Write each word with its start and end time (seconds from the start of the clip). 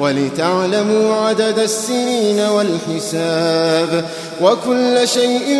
ولتعلموا 0.00 1.14
عدد 1.14 1.58
السنين 1.58 2.40
والحساب 2.40 4.04
وكل 4.42 5.08
شيء 5.08 5.58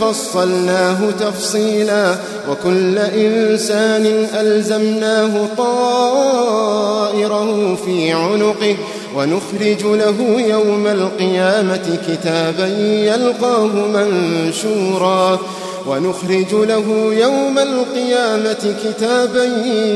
فصلناه 0.00 1.10
تفصيلا 1.10 2.16
وكل 2.50 2.98
إنسان 2.98 4.26
ألزمناه 4.34 5.48
طائره 5.58 7.38
في 7.84 8.12
عنقه 8.12 8.76
ونخرج 9.16 9.82
له 9.84 10.40
يوم 10.48 10.86
القيامة 10.86 11.98
كتابا 12.08 12.66
يلقاه 13.04 13.66
منشورا 13.66 15.38
ونخرج 15.86 16.54
له 16.54 17.14
يوم 17.14 17.58
القيامة 17.58 18.74
كتابا 18.84 19.44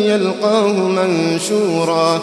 يلقاه 0.07 0.73
منشورا 0.73 2.23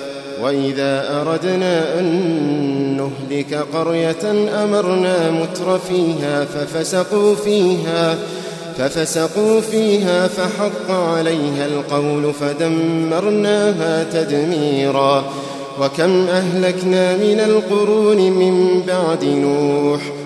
وإذا 0.43 1.21
أردنا 1.21 1.99
أن 1.99 2.07
نهلك 2.97 3.65
قرية 3.73 4.31
أمرنا 4.63 5.31
متر 5.31 5.79
فيها 5.79 6.45
ففسقوا 6.45 7.35
فيها 7.35 8.17
ففسقوا 8.77 9.61
فيها 9.61 10.27
فحق 10.27 10.91
عليها 10.91 11.65
القول 11.65 12.33
فدمرناها 12.33 14.03
تدميرا. 14.03 15.23
وكم 15.81 16.27
أهلكنا 16.27 17.17
من 17.17 17.39
القرون 17.39 18.17
من 18.17 18.83
بعد 18.87 19.23
نوح 19.23 20.01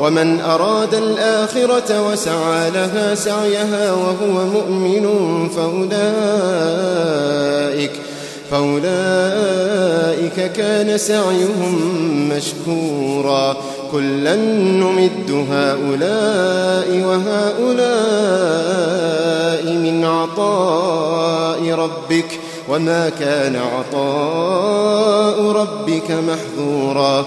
ومن 0.00 0.40
أراد 0.40 0.94
الآخرة 0.94 2.10
وسعى 2.10 2.70
لها 2.70 3.14
سعيها 3.14 3.92
وهو 3.92 4.46
مؤمن 4.46 5.08
فأولئك 5.48 5.94
فأولئك 8.50 10.52
كان 10.52 10.98
سعيهم 10.98 11.98
مشكورا. 12.28 13.56
كلا 13.92 14.36
نمد 14.36 15.46
هؤلاء 15.50 17.04
وهؤلاء 17.08 17.84
من 19.72 20.04
عطاء 20.04 21.70
ربك 21.70 22.40
وما 22.68 23.08
كان 23.08 23.56
عطاء 23.56 25.52
ربك 25.52 26.10
محظورا. 26.10 27.26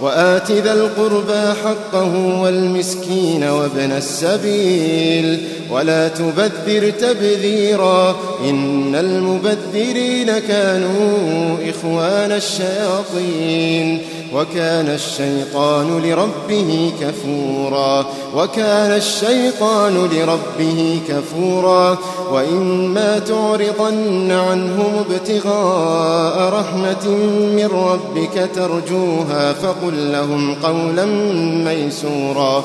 وآت 0.00 0.50
ذا 0.50 0.72
القربى 0.72 1.54
حقه 1.64 2.40
والمسكين 2.42 3.44
وابن 3.44 3.92
السبيل 3.92 5.48
ولا 5.70 6.08
تبذر 6.08 6.90
تبذيرا 6.90 8.16
إن 8.44 8.94
المبذرين 8.94 10.38
كانوا 10.38 11.56
إخوان 11.70 12.32
الشياطين 12.32 14.00
وكان 14.34 14.88
الشيطان 14.88 16.02
لربه 16.02 16.92
كفورا 17.00 18.06
وكان 18.34 18.92
الشيطان 18.92 19.94
لربه 20.12 21.00
كفورا 21.08 21.98
وإما 22.32 23.18
تعرضن 23.18 24.32
عنهم 24.32 25.04
ابتغاء 25.10 26.52
رحمة 26.52 27.08
من 27.56 27.70
ربك 27.72 28.50
ترجوها 28.54 29.52
فقل 29.52 30.12
لهم 30.12 30.54
قولا 30.54 31.04
ميسورا 31.64 32.64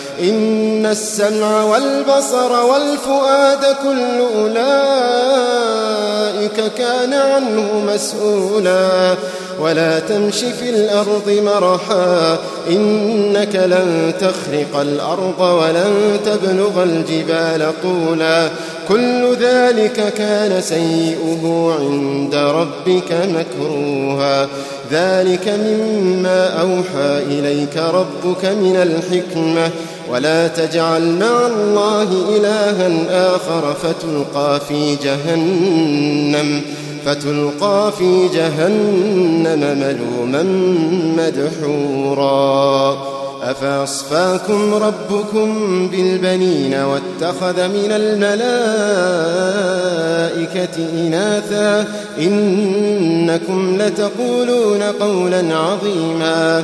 إن 0.19 0.85
السمع 0.85 1.63
والبصر 1.63 2.51
والفؤاد 2.65 3.75
كل 3.83 4.21
أولئك 4.39 4.61
كان 6.77 7.13
عنه 7.13 7.83
مسؤولا. 7.93 9.15
ولا 9.59 9.99
تمش 9.99 10.35
في 10.35 10.69
الأرض 10.69 11.39
مرحا 11.45 12.37
إنك 12.69 13.55
لن 13.55 14.13
تخرق 14.19 14.79
الأرض 14.81 15.39
ولن 15.39 16.19
تبلغ 16.25 16.83
الجبال 16.83 17.73
طولا. 17.83 18.49
كل 18.89 19.35
ذلك 19.41 20.13
كان 20.17 20.61
سيئه 20.61 21.75
عند 21.79 22.35
ربك 22.35 23.11
مكروها. 23.11 24.47
ذلك 24.91 25.47
مما 25.47 26.47
أوحى 26.61 27.23
إليك 27.27 27.77
ربك 27.77 28.45
من 28.45 28.75
الحكمة. 28.75 29.69
ولا 30.11 30.47
تجعل 30.47 31.01
مع 31.01 31.47
الله 31.47 32.37
إلها 32.37 32.89
آخر 33.35 33.73
فتلقى 33.73 34.59
في 34.67 34.95
جهنم 34.95 36.61
فتلقى 37.05 37.91
في 37.97 38.27
جهنم 38.33 39.77
ملوما 39.79 40.43
مدحورا. 41.17 42.97
أفأصفاكم 43.41 44.73
ربكم 44.73 45.87
بالبنين 45.87 46.73
واتخذ 46.73 47.67
من 47.67 47.91
الملائكة 47.91 48.49
إناثا؟ 50.93 51.85
إنكم 52.19 53.77
لتقولون 53.77 54.81
قولا 54.83 55.55
عظيما. 55.57 56.63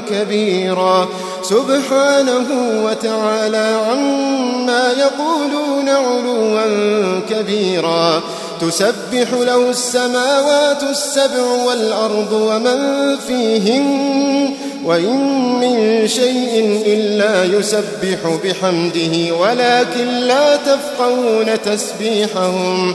كبيرا 0.00 1.08
سبحانه 1.42 2.46
وتعالى 2.84 3.80
عما 3.88 4.92
يقولون 4.98 5.88
علوا 5.88 7.20
كبيرا. 7.30 8.22
تسبح 8.60 9.32
له 9.32 9.70
السماوات 9.70 10.82
السبع 10.82 11.42
والأرض 11.66 12.32
ومن 12.32 13.16
فيهن 13.26 14.54
وإن 14.84 15.16
من 15.60 16.08
شيء 16.08 16.82
إلا 16.86 17.44
يسبح 17.44 18.18
بحمده 18.44 19.34
ولكن 19.34 20.06
لا 20.06 20.56
تفقهون 20.56 21.62
تسبيحهم. 21.62 22.94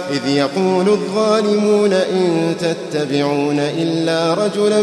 إذ 0.11 0.27
يقول 0.27 0.89
الظالمون 0.89 1.93
إن 1.93 2.55
تتبعون 2.59 3.59
إلا 3.59 4.33
رجلا 4.33 4.81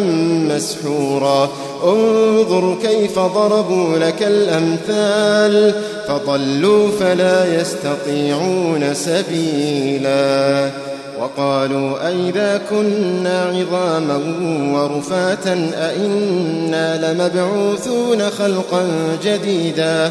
مسحورا. 0.54 1.48
انظر 1.84 2.76
كيف 2.82 3.18
ضربوا 3.18 3.98
لك 3.98 4.22
الأمثال. 4.22 5.74
فضلوا 6.08 6.88
فلا 7.00 7.60
يستطيعون 7.60 8.94
سبيلا. 8.94 10.70
وقالوا 11.20 12.08
أئذا 12.08 12.60
كنا 12.70 13.42
عظاما 13.42 14.20
ورفاتا 14.74 15.70
أئنا 15.74 17.12
لمبعوثون 17.12 18.30
خلقا 18.30 18.86
جديدا. 19.24 20.10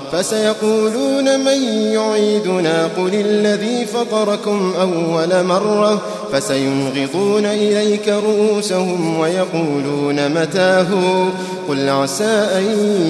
فسيقولون 0.11 1.39
من 1.39 1.63
يعيدنا؟ 1.93 2.89
قل 2.97 3.13
الذي 3.13 3.85
فطركم 3.85 4.73
أول 4.81 5.43
مرة. 5.43 6.01
فسينغضون 6.31 7.45
إليك 7.45 8.07
رؤوسهم 8.07 9.19
ويقولون 9.19 10.29
متاه؟ 10.29 10.87
قل 11.69 11.89
عسى 11.89 12.47
أن 12.57 12.65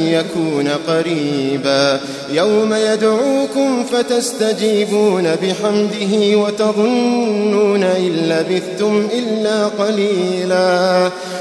يكون 0.08 0.68
قريبا. 0.88 2.00
يوم 2.32 2.74
يدعوكم 2.74 3.84
فتستجيبون 3.84 5.24
بحمده 5.24 6.38
وتظنون 6.38 7.84
إن 7.84 8.12
لبثتم 8.12 9.08
إلا 9.14 9.66
قليلا. 9.66 11.10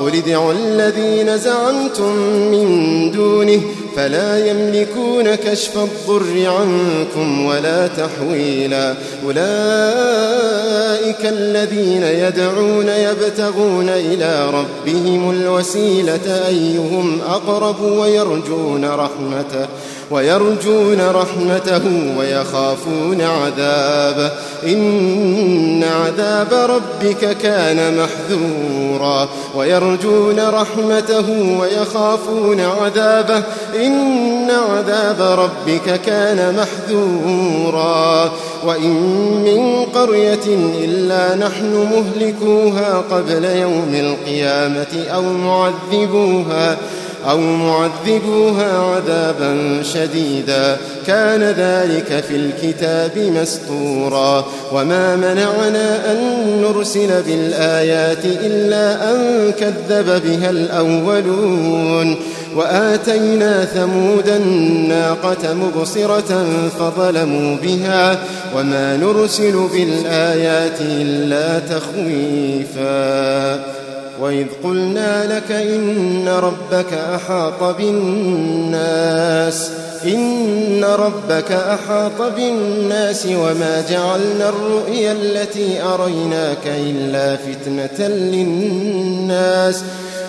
قل 0.00 0.16
ادعوا 0.16 0.52
الذين 0.52 1.38
زعمتم 1.38 2.16
من 2.52 3.10
دونه 3.10 3.60
فلا 3.96 4.50
يملكون 4.50 5.34
كشف 5.34 5.78
الضر 5.78 6.50
عنكم 6.50 7.46
ولا 7.46 7.86
تحويلا. 7.86 8.94
أولئك 9.24 9.42
الذين 11.24 12.02
يدعون 12.02 12.88
يبتغون 12.88 13.88
إلى 13.88 14.50
ربهم 14.50 15.30
الوسيلة 15.30 16.46
أيهم 16.48 17.20
أقرب 17.28 17.82
ويرجون 17.82 18.84
رحمته. 18.84 19.68
ويرجون 20.12 21.00
رحمته 21.00 22.14
ويخافون 22.18 23.20
عذابه 23.20 24.30
إن 24.66 25.84
عذاب 25.84 26.52
ربك 26.52 27.36
كان 27.36 27.98
محذورا. 27.98 29.28
ويرجون 29.56 30.40
رحمته 30.48 31.58
ويخافون 31.60 32.60
عذابه. 32.60 33.42
إن 33.76 34.50
عذاب 34.50 35.38
ربك 35.38 36.00
كان 36.00 36.56
محذورا. 36.56 38.32
وإن 38.66 38.94
من 39.44 39.84
قرية 39.84 40.74
إلا 40.84 41.46
نحن 41.46 41.88
مهلكوها 41.92 43.02
قبل 43.10 43.44
يوم 43.44 43.94
القيامة 43.94 45.06
أو 45.14 45.22
معذبوها 45.22 46.76
أو 47.30 47.38
معذبوها 47.38 48.78
عذابا 48.78 49.82
شديدا. 49.82 50.76
كان 51.06 51.42
ذلك 51.42 52.24
في 52.28 52.36
الكتاب 52.36 53.18
مسطورا 53.18 54.46
وما 54.72 55.16
منعنا 55.16 56.12
أن 56.12 56.18
نرسل 56.62 57.22
بالآيات 57.22 58.24
إلا 58.24 59.10
أن 59.10 59.52
كذب 59.52 60.22
بها 60.24 60.50
الأولون. 60.50 62.16
وآتينا 62.56 63.64
ثمود 63.64 64.28
الناقة 64.28 65.54
مبصرة 65.54 66.46
فظلموا 66.78 67.56
بها. 67.62 68.18
وما 68.56 68.96
نرسل 68.96 69.68
بالآيات 69.72 70.80
إلا 70.80 71.58
تخويفا. 71.58 73.81
وإذ 74.20 74.46
قلنا 74.64 75.36
لك 75.36 75.52
إن 75.52 76.28
ربك 76.28 76.92
أحاط 76.92 77.76
بالناس 77.76 79.70
إن 80.04 80.84
ربك 80.84 81.52
أحاط 81.52 82.22
بالناس 82.36 83.26
وما 83.26 83.84
جعلنا 83.90 84.48
الرؤيا 84.48 85.12
التي 85.12 85.82
أريناك 85.82 86.66
إلا 86.66 87.36
فتنة 87.36 88.08
للناس 88.08 89.82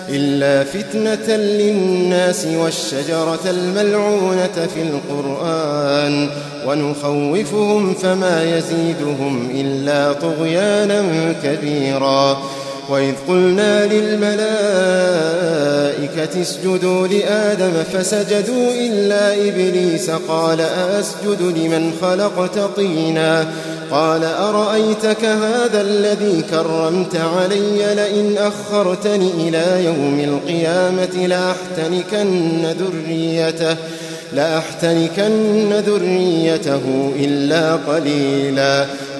إلا 0.08 0.64
فتنة 0.64 1.36
للناس 1.36 2.46
والشجرة 2.46 3.40
الملعونة 3.50 4.68
في 4.74 4.82
القرآن 4.82 6.28
ونخوفهم 6.66 7.94
فما 7.94 8.42
يزيدهم 8.58 9.50
إلا 9.54 10.12
طغيانا 10.12 11.32
كبيرا. 11.42 12.42
وإذ 12.88 13.14
قلنا 13.28 13.86
للملائكة 13.86 14.44
اسجدوا 16.42 17.06
لآدم 17.06 17.72
فسجدوا 17.92 18.72
إلا 18.72 19.34
إبليس 19.48 20.10
قال 20.10 20.60
أسجد 21.00 21.42
لمن 21.42 21.92
خلقت 22.02 22.58
طينا 22.76 23.46
قال 23.90 24.24
أرأيتك 24.24 25.24
هذا 25.24 25.80
الذي 25.80 26.42
كرمت 26.50 27.16
علي 27.16 27.94
لئن 27.94 28.36
أخرتني 28.38 29.30
إلى 29.48 29.84
يوم 29.84 30.20
القيامة 30.20 31.26
لأحتنكن 31.26 32.66
ذريته 32.66 33.76
لأحتركن 34.32 35.72
ذريته 35.72 37.12
إلا 37.16 37.76
قليلا 37.76 38.86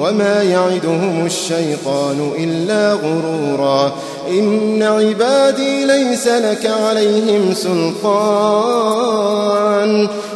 وما 0.00 0.42
يعدهم 0.42 1.26
الشيطان 1.26 2.30
إلا 2.38 2.92
غرورا. 2.92 3.92
إن 4.30 4.82
عبادي 4.82 5.84
ليس 5.84 6.26
لك 6.26 6.66
عليهم 6.66 7.54
سلطان. 7.54 8.08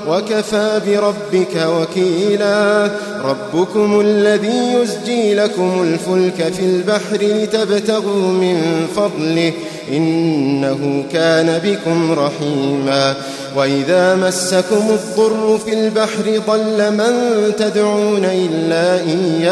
وكفى 0.09 0.81
بربك 0.87 1.66
وكيلا. 1.66 2.90
ربكم 3.25 4.00
الذي 4.00 4.75
يزجي 4.75 5.35
لكم 5.35 5.83
الفلك 5.83 6.52
في 6.52 6.64
البحر 6.64 7.19
لتبتغوا 7.21 8.28
من 8.28 8.87
فضله. 8.97 9.52
إنه 9.92 11.04
كان 11.12 11.61
بكم 11.64 12.12
رحيما. 12.12 13.14
وإذا 13.57 14.14
مسكم 14.14 14.90
الضر 14.90 15.59
في 15.66 15.73
البحر 15.73 16.40
ضل 16.49 16.92
من 16.92 17.12
تدعون 17.59 18.25
إلا 18.25 19.00
إياه. 19.00 19.51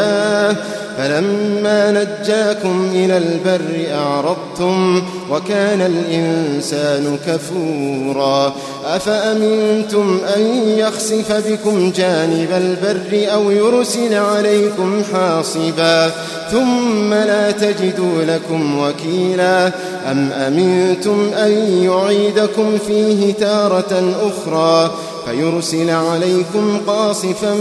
فلما 0.97 1.91
نجاكم 1.91 2.89
إلى 2.93 3.17
البر 3.17 3.93
أعرضتم 3.93 5.03
وكان 5.31 5.81
الإنسان 5.81 7.17
كفورا. 7.27 8.53
أفأمنتم 8.85 10.19
أن 10.35 10.41
يخسف 10.77 11.47
بكم 11.47 11.91
جانب 11.91 12.49
البر 12.51 13.33
أو 13.33 13.51
يرسل 13.51 14.13
عليكم 14.13 15.01
حاصبا؟ 15.13 16.11
ثم 16.51 17.13
لا 17.13 17.51
تجدوا 17.51 18.23
لكم 18.27 18.79
وكيلا. 18.79 19.71
أم 20.11 20.31
أمنتم 20.31 21.31
أن 21.33 21.51
يعيدكم 21.83 22.77
فيه 22.87 23.33
تارة 23.33 24.15
أخرى؟ 24.21 24.91
فيرسل 25.31 25.89
عليكم 25.89 26.77
قاصفا 26.87 27.53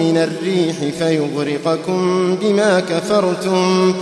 من 0.00 0.16
الريح 0.16 0.76
فيغرقكم 0.98 2.34
بما 2.42 2.80
كفرتم 2.80 3.94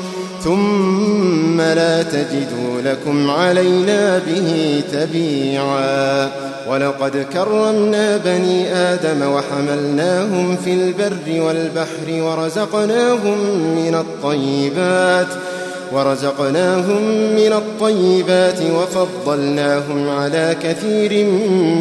ثم 0.44 1.61
لا 1.61 2.02
تجدوا 2.02 2.80
لكم 2.85 3.30
علينا 3.30 4.18
به 4.18 4.80
تبيعا. 4.92 6.30
ولقد 6.70 7.26
كرمنا 7.32 8.16
بني 8.16 8.75
آدم 8.75 9.23
وحملناهم 9.23 10.56
في 10.64 10.73
البر 10.73 11.42
والبحر 11.42 12.08
ورزقناهم 12.08 13.38
من 13.76 13.94
الطيبات 13.94 15.26
ۖ. 15.26 15.56
ورزقناهم 15.93 17.02
من 17.37 17.52
الطيبات 17.52 18.59
وفضلناهم 18.62 20.09
على 20.09 20.57
كثير 20.62 21.25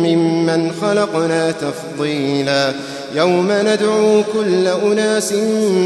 ممن 0.03 0.71
خلقنا 0.81 1.51
تفضيلا. 1.51 2.73
يوم 3.15 3.47
ندعو 3.51 4.23
كل 4.33 4.67
أناس 4.67 5.33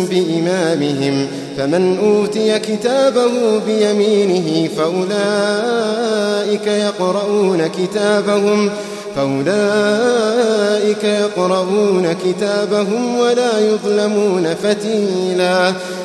بإمامهم 0.09 1.27
فمن 1.57 1.97
أوتي 1.97 2.59
كتابه 2.59 3.59
بيمينه 3.67 4.69
فأولئك 4.77 6.67
يقرؤون 6.67 7.67
كتابهم 7.67 8.69
فأولئك 9.15 11.03
يقرؤون 11.03 12.13
كتابهم 12.25 13.19
ولا 13.19 13.59
يظلمون 13.59 14.55
فتيلا. 14.63 15.73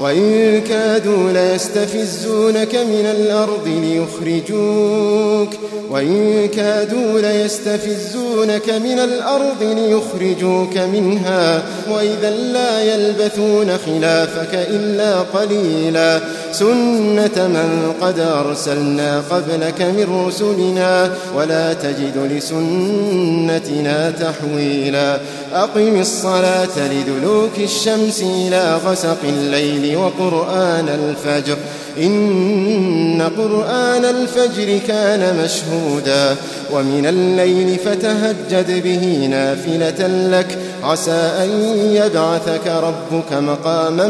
وإن 0.00 0.60
كادوا 0.60 1.30
ليستفزونك 1.32 2.74
من 2.74 3.06
الأرض 3.06 3.68
ليخرجوك 3.68 5.50
وإن 5.90 6.48
كادوا 6.48 7.20
ليستفزونك 7.20 8.70
من 8.70 8.98
الأرض 8.98 9.62
ليخرجوك 9.62 10.78
منها 10.78 11.62
وإذا 11.90 12.30
لا 12.30 12.82
يلبثون 12.82 13.78
خلافك 13.86 14.54
إلا 14.54 15.20
قليلا 15.20 16.20
سنة 16.58 17.48
من 17.48 17.92
قد 18.00 18.18
أرسلنا 18.18 19.22
قبلك 19.30 19.82
من 19.82 20.26
رسلنا 20.26 21.10
ولا 21.36 21.72
تجد 21.72 22.16
لسنتنا 22.16 24.10
تحويلا 24.10 25.20
أقم 25.54 26.00
الصلاة 26.00 26.76
لدلوك 26.92 27.58
الشمس 27.58 28.22
إلى 28.22 28.78
غسق 28.86 29.18
الليل 29.24 29.96
وقرآن 29.96 30.88
الفجر 30.88 31.56
إن 31.98 33.30
قرآن 33.36 34.04
الفجر 34.04 34.78
كان 34.88 35.44
مشهودا 35.44 36.36
ومن 36.72 37.06
الليل 37.06 37.78
فتهجد 37.78 38.82
به 38.82 39.26
نافلة 39.30 40.06
لك 40.06 40.58
عسى 40.82 41.30
أن 41.42 41.50
يبعثك 41.92 42.66
ربك 42.66 43.32
مقاما 43.32 44.08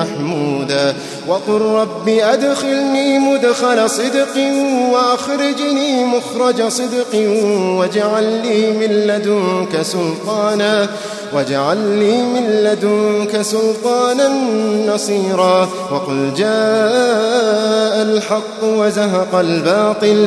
محمودا. 0.00 0.94
وقل 1.28 1.60
رب 1.60 2.08
أدخلني 2.08 3.18
مدخل 3.18 3.90
صدق 3.90 4.36
وأخرجني 4.92 6.04
مخرج 6.04 6.68
صدق 6.68 7.30
واجعل 7.78 8.24
لي 8.42 8.70
من 8.70 8.90
لدنك 9.06 9.82
سلطانا 9.82 10.88
واجعل 11.34 11.76
لي 11.76 12.22
من 12.22 12.46
لدنك 12.64 13.42
سلطانا 13.42 14.28
نصيرا. 14.86 15.68
وقل 15.90 16.34
جاء 16.36 18.02
الحق 18.02 18.62
وزهق 18.62 19.34
الباطل 19.34 20.26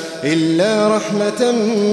إلا 0.23 0.97
رحمة 0.97 1.51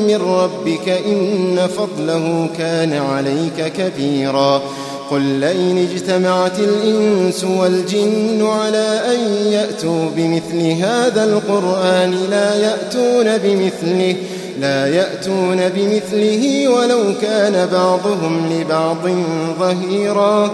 من 0.08 0.22
ربك 0.22 0.88
إن 0.88 1.68
فضله 1.76 2.48
كان 2.58 2.92
عليك 2.92 3.72
كبيرا. 3.72 4.62
قل 5.10 5.20
لئن 5.20 5.88
اجتمعت 5.92 6.58
الإنس 6.58 7.44
والجن 7.44 8.46
على 8.46 9.00
أن 9.14 9.52
يأتوا 9.52 10.10
بمثل 10.16 10.82
هذا 10.82 11.24
القرآن 11.24 12.14
لا 12.30 12.54
يأتون 12.54 13.38
بمثله 13.38 14.16
لا 14.60 14.86
يأتون 14.86 15.68
بمثله 15.68 16.68
ولو 16.68 17.02
كان 17.22 17.68
بعضهم 17.72 18.52
لبعض 18.52 19.08
ظهيرا. 19.60 20.50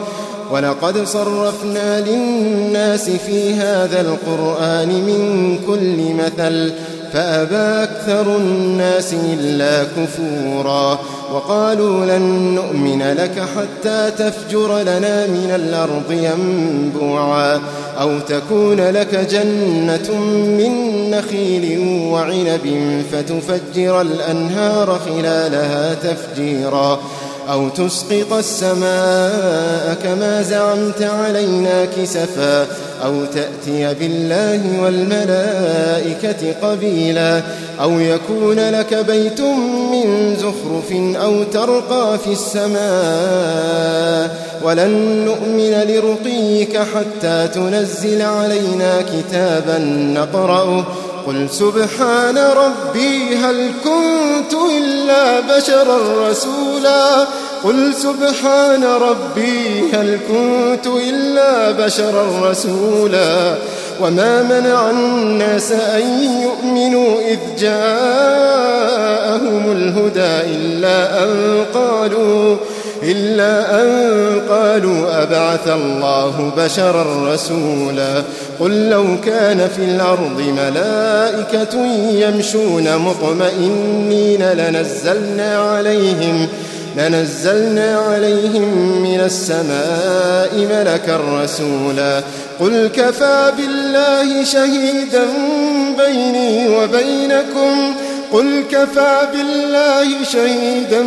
ولقد 0.50 1.04
صرفنا 1.04 2.00
للناس 2.00 3.10
في 3.10 3.54
هذا 3.54 4.00
القرآن 4.00 4.88
من 4.88 5.58
كل 5.66 6.14
مثل 6.14 6.72
فأبى 7.14 7.84
أكثر 7.84 8.36
الناس 8.36 9.14
إلا 9.14 9.84
كفورا 9.84 10.98
وقالوا 11.32 12.06
لن 12.06 12.22
نؤمن 12.54 13.02
لك 13.02 13.42
حتى 13.56 14.10
تفجر 14.18 14.78
لنا 14.78 15.26
من 15.26 15.52
الأرض 15.54 16.12
ينبوعا 16.12 17.60
أو 18.00 18.18
تكون 18.18 18.80
لك 18.80 19.14
جنة 19.14 20.18
من 20.58 21.10
نخيل 21.10 21.78
وعنب 22.12 23.02
فتفجر 23.12 24.00
الأنهار 24.00 25.00
خلالها 25.06 25.94
تفجيرا 25.94 27.00
أو 27.50 27.68
تسقط 27.68 28.32
السماء 28.32 29.96
كما 30.02 30.42
زعمت 30.42 31.02
علينا 31.02 31.84
كسفا 31.84 32.66
أو 33.04 33.24
تأتي 33.24 33.94
بالله 33.94 34.82
والملائكة 34.82 36.54
قبيلا 36.62 37.42
أو 37.80 37.90
يكون 37.90 38.70
لك 38.70 38.94
بيت 38.94 39.40
من 39.92 40.36
زخرف 40.36 40.92
أو 41.22 41.42
ترقى 41.42 42.18
في 42.18 42.32
السماء 42.32 43.84
ولن 44.62 45.24
نؤمن 45.24 45.84
لرقيك 45.88 46.78
حتى 46.78 47.48
تنزل 47.54 48.22
علينا 48.22 49.02
كتابا 49.02 49.78
نقرأه. 50.14 50.84
قل 51.26 51.50
سبحان 51.50 52.38
ربي 52.38 53.36
هل 53.36 53.70
كنت 53.84 54.54
إلا 54.78 55.40
بشرا 55.40 56.30
رسولا. 56.30 57.26
قل 57.64 57.94
سبحان 57.94 58.84
ربي 58.84 59.92
هل 59.92 60.18
كنت 60.28 60.86
إلا 60.86 61.70
بشرا 61.70 62.50
رسولا 62.50 63.54
وما 64.00 64.42
منع 64.42 64.90
الناس 64.90 65.72
أن 65.72 66.02
يؤمنوا 66.42 67.20
إذ 67.20 67.38
جاءهم 67.58 68.92
الهدى 69.72 70.54
إلا 70.56 71.22
أن 71.22 71.64
قالوا 71.74 72.56
إلا 73.02 73.82
أن 73.82 73.88
قالوا 74.48 75.22
أبعث 75.22 75.68
الله 75.68 76.52
بشرا 76.56 77.34
رسولا 77.34 78.22
قل 78.60 78.88
لو 78.90 79.04
كان 79.24 79.68
في 79.76 79.84
الأرض 79.84 80.40
ملائكة 80.56 81.86
يمشون 82.10 82.96
مطمئنين 82.96 84.42
لنزلنا 84.42 85.58
عليهم 85.58 86.48
لنزلنا 86.96 87.98
عليهم 87.98 89.02
من 89.02 89.20
السماء 89.24 90.66
ملكا 90.70 91.20
رسولا. 91.42 92.22
قل 92.60 92.90
كفى 92.96 93.52
بالله 93.56 94.44
شهيدا 94.44 95.26
بيني 95.98 96.68
وبينكم. 96.68 97.94
قل 98.32 98.64
كفى 98.70 99.28
بالله 99.32 100.24
شهيدا 100.24 101.04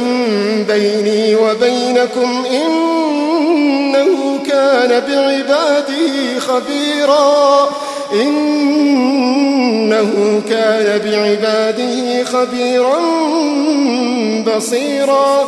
بيني 0.68 1.36
وبينكم. 1.36 2.46
إنه 2.52 4.40
كان 4.50 4.90
بعباده 4.90 6.40
خبيرا. 6.40 7.70
إنه 8.14 10.12
كان 10.50 11.00
بعباده 11.06 12.24
خبيرا 12.24 13.00
بصيرا. 14.48 15.48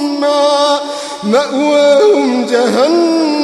مأواهم 1.24 2.46
جهنم 2.46 3.42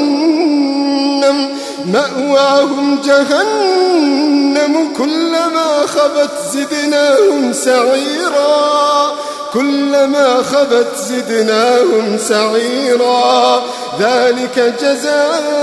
مأواهم 1.85 2.99
جهنم 3.05 4.93
كلما 4.97 5.85
خبت 5.85 6.31
زدناهم 6.53 7.53
سعيرا. 7.53 9.11
كلما 9.53 10.43
خبت 10.43 10.95
زدناهم 11.09 12.17
سعيرا. 12.17 13.63
ذلك 13.99 14.73
جزاؤهم 14.81 15.57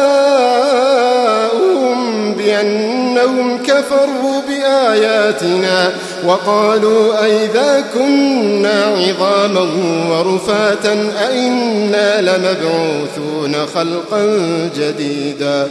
بأنهم 2.35 3.63
كفروا 3.63 4.41
بآياتنا 4.49 5.93
وقالوا 6.27 7.25
أئذا 7.25 7.85
كنا 7.95 8.85
عظاما 8.85 9.69
ورفاتا 10.11 11.13
أئنا 11.29 12.21
لمبعوثون 12.21 13.67
خلقا 13.75 14.41
جديدا 14.77 15.69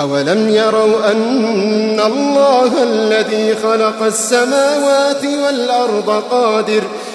أولم 0.00 0.48
يروا 0.48 1.10
أن 1.12 2.00
الله 2.00 2.82
الذي 2.82 3.54
خلق 3.62 4.02
السماوات 4.02 5.24
والأرض 5.44 6.22
قادر 6.30 6.82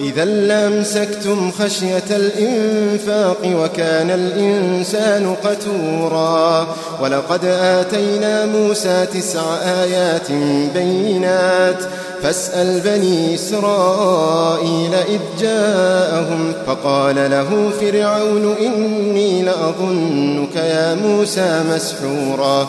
إذا 0.00 0.24
لامسكتم 0.24 1.50
خشية 1.50 2.02
الإنفاق 2.10 3.38
وكان 3.44 4.10
الإنسان 4.10 5.34
قتورا. 5.44 6.66
ولقد 7.02 7.44
آتينا 7.44 8.46
موسى 8.46 9.06
تسع 9.06 9.42
آيات 9.62 10.32
بينات. 10.74 11.84
فاسأل 12.22 12.80
بني 12.80 13.34
إسرائيل 13.34 14.94
إذ 14.94 15.20
جاءهم 15.40 16.52
فقال 16.66 17.14
له 17.14 17.70
فرعون 17.80 18.54
إني 18.60 19.42
لأظنك 19.42 20.56
يا 20.56 20.94
موسى 20.94 21.62
مسحورا. 21.74 22.68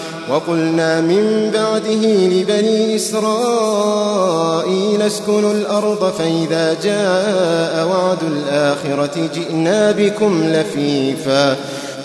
وقلنا 0.29 1.01
من 1.01 1.51
بعده 1.53 2.05
لبني 2.05 2.95
إسرائيل 2.95 4.61
اسكنوا 5.01 5.53
الأرض 5.53 6.13
فإذا 6.13 6.73
جاء 6.83 7.87
وعد 7.87 8.23
الآخرة 8.23 9.29
جئنا 9.35 9.91
بكم 9.91 10.43
لفيفا. 10.43 11.57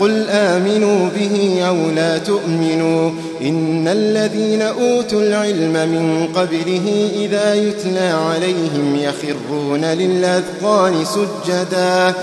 قل 0.00 0.26
آمنوا 0.30 1.08
به 1.16 1.64
أو 1.68 1.76
لا 1.96 2.18
تؤمنوا 2.18 3.10
إن 3.42 3.88
الذين 3.88 4.62
أوتوا 4.62 5.22
العلم 5.22 5.72
من 5.72 6.28
قبله 6.34 7.10
إذا 7.14 7.54
يتلى 7.54 8.08
عليهم 8.08 8.96
يخرون 8.96 9.84
للأذقان 9.84 11.04
سجدا 11.04 12.14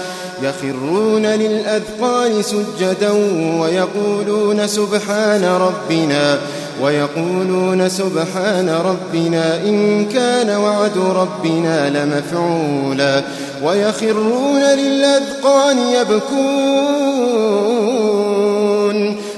يخرون 0.42 1.26
للأذقان 1.26 2.42
سجدا 2.42 3.12
ويقولون 3.60 4.68
سبحان 4.68 5.46
ربنا 5.46 6.40
ويقولون 6.82 7.90
سبحان 7.90 8.70
ربنا 8.70 9.56
إن 9.56 10.06
كان 10.06 10.50
وعد 10.50 10.98
ربنا 10.98 11.90
لمفعولا 11.90 13.24
ويخرون 13.64 14.62
للأذقان 14.62 15.78
يبكون. 15.78 17.53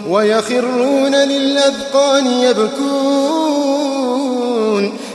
ويخرون 0.10 1.15
للأذقان 1.15 2.28
يبكون 2.28 3.86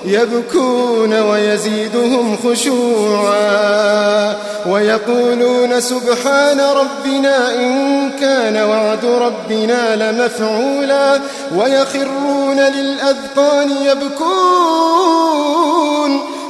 يبكون 0.05 1.20
ويزيدهم 1.20 2.37
خشوعا 2.44 4.37
ويقولون 4.66 5.81
سبحان 5.81 6.61
ربنا 6.61 7.55
إن 7.55 8.11
كان 8.20 8.57
وعد 8.57 9.05
ربنا 9.05 9.96
لمفعولا 9.96 11.20
ويخرون 11.57 12.61
للأذقان 12.61 13.70
يبكون. 13.70 14.90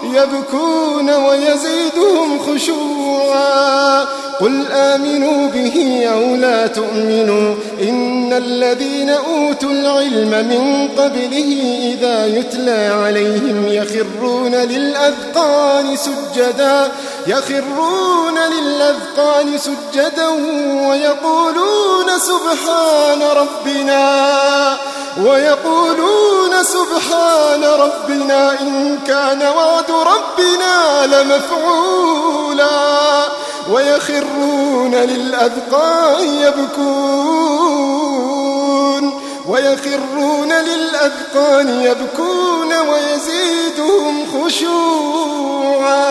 يبكون 0.05 1.11
ويزيدهم 1.11 2.39
خشوعا. 2.39 4.07
قل 4.41 4.67
آمنوا 4.73 5.49
به 5.49 6.07
أو 6.13 6.37
لا 6.37 6.67
تؤمنوا 6.67 7.55
إن 7.83 8.33
الذين 8.33 9.11
أوتوا 9.11 9.71
العلم 9.71 10.31
من 10.49 10.89
قبله 10.99 11.57
إذا 11.95 12.27
يتلى 12.27 12.89
عليهم 13.05 13.67
يخرون 13.69 14.55
للأذقان 14.55 15.97
سجدا 15.97 16.89
يخرون 17.27 18.39
للأذقان 18.39 19.59
سجدا 19.59 20.29
ويقولون 20.89 22.19
سبحان 22.19 23.23
ربنا. 23.23 24.77
ويقولون 25.19 26.63
سبحان 26.63 27.65
ربنا 27.65 28.61
إن 28.61 28.99
كان 29.07 29.43
وعد 29.43 29.91
ربنا 29.91 31.07
لمفعولا 31.07 32.71
ويخرون 33.73 34.95
للأذقان 34.95 36.25
يبكون 36.25 37.71
ويخرون 39.47 40.53
للأذقان 40.53 41.83
يبكون 41.83 42.75
ويزيدهم 42.89 44.27
خشوعا 44.45 46.11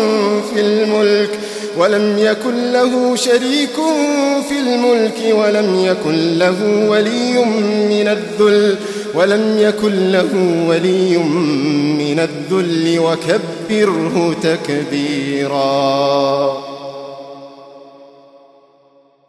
في 0.53 0.61
الملك 0.61 1.29
ولم 1.77 2.17
يكن 2.17 2.71
له 2.71 3.15
شريك 3.15 3.75
في 4.49 4.59
الملك 4.59 5.17
ولم 5.31 5.85
يكن 5.85 6.37
له 6.37 6.87
ولي 6.89 7.45
من 7.89 8.07
الذل 8.07 8.77
ولم 9.13 9.55
يكن 9.59 10.11
له 10.11 10.29
ولي 10.67 11.17
من 11.97 12.19
الذل 12.19 12.99
وكبره 12.99 14.35
تكبيرا. 14.43 15.61